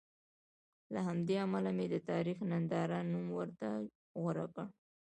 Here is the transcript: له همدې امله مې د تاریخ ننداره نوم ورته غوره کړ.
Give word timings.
له 0.93 0.99
همدې 1.07 1.35
امله 1.45 1.69
مې 1.77 1.85
د 1.93 1.95
تاریخ 2.09 2.37
ننداره 2.51 2.99
نوم 3.11 3.25
ورته 3.37 3.67
غوره 4.19 4.45
کړ. 4.53 4.65